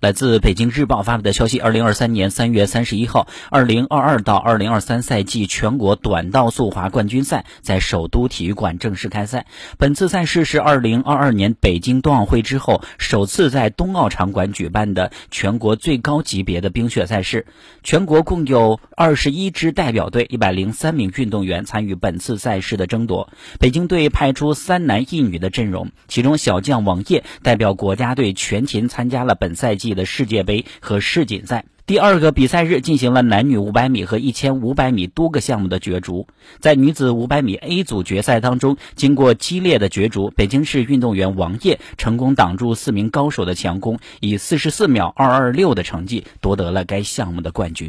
[0.00, 9.44] 来自北京日报发布的消息：二零二三年三月三十一号，二零二二到二零二三赛季全国短道速滑冠军赛在首都体育馆正式开赛。
[9.76, 17.44] 本次赛事是二零二二年北京冬奥会之后首次在冬奥场馆举办的全国最高级别的冰雪赛事。
[17.82, 23.28] 全国共有二十一支代表队，一百零三名运动员参与本次赛事的争夺。
[23.58, 29.89] 北京队派出三男一女的阵容，其中小将王烨代表国家队全勤参加了本赛季。
[29.94, 36.28] 的世界杯和世锦赛第二个比赛日进行了男女五百米和一千五百米多个项目的角逐。
[36.60, 47.88] 在女子五百米 A 组决赛当中，经过激烈的角逐，北京市运动员王烨成功挡住四名高手的强攻，以四十四秒二二六的成绩夺得了该项目的冠军。